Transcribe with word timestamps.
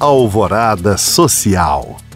Alvorada 0.00 0.96
Social. 0.96 2.07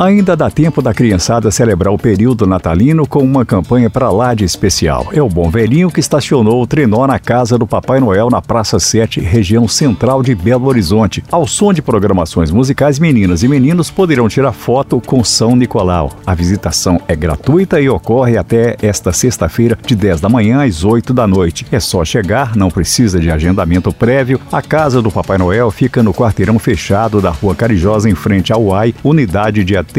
Ainda 0.00 0.34
dá 0.34 0.48
tempo 0.48 0.80
da 0.80 0.94
criançada 0.94 1.50
celebrar 1.50 1.92
o 1.92 1.98
período 1.98 2.46
natalino 2.46 3.06
com 3.06 3.22
uma 3.22 3.44
campanha 3.44 3.90
para 3.90 4.08
lá 4.08 4.32
de 4.32 4.46
especial. 4.46 5.10
É 5.12 5.20
o 5.20 5.28
Bom 5.28 5.50
Velhinho 5.50 5.90
que 5.90 6.00
estacionou 6.00 6.62
o 6.62 6.66
trenó 6.66 7.06
na 7.06 7.18
casa 7.18 7.58
do 7.58 7.66
Papai 7.66 8.00
Noel 8.00 8.30
na 8.30 8.40
Praça 8.40 8.78
7, 8.78 9.20
região 9.20 9.68
central 9.68 10.22
de 10.22 10.34
Belo 10.34 10.68
Horizonte. 10.68 11.22
Ao 11.30 11.46
som 11.46 11.70
de 11.70 11.82
programações 11.82 12.50
musicais, 12.50 12.98
meninas 12.98 13.42
e 13.42 13.48
meninos 13.48 13.90
poderão 13.90 14.26
tirar 14.26 14.52
foto 14.52 15.02
com 15.04 15.22
São 15.22 15.54
Nicolau. 15.54 16.12
A 16.26 16.34
visitação 16.34 16.98
é 17.06 17.14
gratuita 17.14 17.78
e 17.78 17.90
ocorre 17.90 18.38
até 18.38 18.78
esta 18.80 19.12
sexta-feira, 19.12 19.78
de 19.84 19.94
10 19.94 20.18
da 20.18 20.30
manhã 20.30 20.64
às 20.64 20.82
8 20.82 21.12
da 21.12 21.26
noite. 21.26 21.66
É 21.70 21.78
só 21.78 22.06
chegar, 22.06 22.56
não 22.56 22.70
precisa 22.70 23.20
de 23.20 23.30
agendamento 23.30 23.92
prévio. 23.92 24.40
A 24.50 24.62
casa 24.62 25.02
do 25.02 25.10
Papai 25.10 25.36
Noel 25.36 25.70
fica 25.70 26.02
no 26.02 26.14
quarteirão 26.14 26.58
fechado 26.58 27.20
da 27.20 27.28
Rua 27.28 27.54
Carijosa, 27.54 28.08
em 28.08 28.14
frente 28.14 28.50
ao 28.50 28.62
UAI, 28.62 28.94
unidade 29.04 29.62
de 29.62 29.76
atendimento 29.76 29.89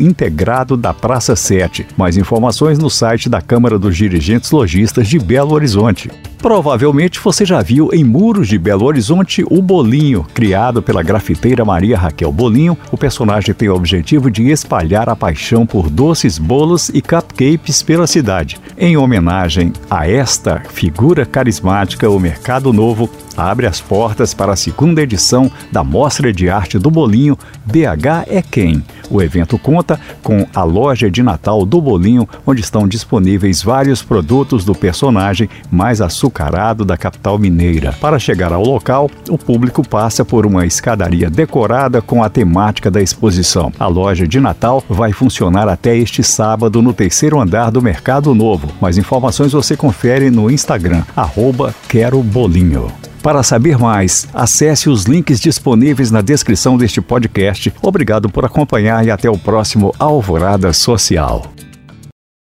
integrado 0.00 0.76
da 0.76 0.92
Praça 0.92 1.36
7. 1.36 1.86
Mais 1.96 2.16
informações 2.16 2.78
no 2.78 2.90
site 2.90 3.28
da 3.28 3.40
Câmara 3.40 3.78
dos 3.78 3.96
Dirigentes 3.96 4.50
Logistas 4.50 5.08
de 5.08 5.18
Belo 5.18 5.52
Horizonte. 5.52 6.10
Provavelmente 6.46 7.18
você 7.18 7.44
já 7.44 7.60
viu 7.60 7.90
em 7.92 8.04
muros 8.04 8.46
de 8.46 8.56
Belo 8.56 8.86
Horizonte 8.86 9.44
o 9.50 9.60
bolinho, 9.60 10.24
criado 10.32 10.80
pela 10.80 11.02
grafiteira 11.02 11.64
Maria 11.64 11.98
Raquel 11.98 12.30
Bolinho. 12.30 12.78
O 12.92 12.96
personagem 12.96 13.52
tem 13.52 13.68
o 13.68 13.74
objetivo 13.74 14.30
de 14.30 14.48
espalhar 14.48 15.08
a 15.08 15.16
paixão 15.16 15.66
por 15.66 15.90
doces, 15.90 16.38
bolos 16.38 16.88
e 16.88 17.02
cupcakes 17.02 17.82
pela 17.82 18.06
cidade. 18.06 18.60
Em 18.78 18.96
homenagem 18.96 19.72
a 19.90 20.08
esta 20.08 20.62
figura 20.70 21.26
carismática, 21.26 22.08
o 22.08 22.20
Mercado 22.20 22.72
Novo 22.72 23.10
abre 23.36 23.66
as 23.66 23.80
portas 23.80 24.32
para 24.32 24.52
a 24.52 24.56
segunda 24.56 25.02
edição 25.02 25.50
da 25.72 25.82
Mostra 25.82 26.32
de 26.32 26.48
Arte 26.48 26.78
do 26.78 26.92
Bolinho 26.92 27.36
BH 27.66 28.28
é 28.28 28.40
Quem. 28.40 28.84
O 29.10 29.20
evento 29.20 29.58
conta 29.58 30.00
com 30.22 30.46
a 30.54 30.62
loja 30.64 31.10
de 31.10 31.22
Natal 31.22 31.66
do 31.66 31.80
Bolinho, 31.80 32.28
onde 32.46 32.60
estão 32.60 32.88
disponíveis 32.88 33.62
vários 33.62 34.02
produtos 34.02 34.64
do 34.64 34.74
personagem 34.74 35.48
mais 35.70 36.00
açucarado 36.36 36.84
da 36.84 36.96
capital 36.96 37.38
mineira. 37.38 37.94
Para 38.00 38.18
chegar 38.18 38.52
ao 38.52 38.62
local, 38.62 39.10
o 39.30 39.38
público 39.38 39.86
passa 39.86 40.24
por 40.24 40.44
uma 40.44 40.66
escadaria 40.66 41.30
decorada 41.30 42.02
com 42.02 42.22
a 42.22 42.28
temática 42.28 42.90
da 42.90 43.00
exposição. 43.00 43.72
A 43.78 43.86
loja 43.86 44.28
de 44.28 44.38
Natal 44.38 44.84
vai 44.88 45.12
funcionar 45.12 45.68
até 45.68 45.96
este 45.96 46.22
sábado 46.22 46.82
no 46.82 46.92
terceiro 46.92 47.40
andar 47.40 47.70
do 47.70 47.80
Mercado 47.80 48.34
Novo. 48.34 48.68
Mais 48.80 48.98
informações 48.98 49.52
você 49.52 49.76
confere 49.76 50.30
no 50.30 50.50
Instagram, 50.50 51.02
arroba 51.16 51.74
Quero 51.88 52.22
Bolinho. 52.22 52.92
Para 53.22 53.42
saber 53.42 53.76
mais, 53.76 54.28
acesse 54.32 54.88
os 54.88 55.04
links 55.04 55.40
disponíveis 55.40 56.10
na 56.10 56.20
descrição 56.20 56.76
deste 56.76 57.00
podcast. 57.00 57.72
Obrigado 57.82 58.28
por 58.28 58.44
acompanhar 58.44 59.04
e 59.04 59.10
até 59.10 59.28
o 59.28 59.38
próximo 59.38 59.92
Alvorada 59.98 60.72
Social. 60.72 61.42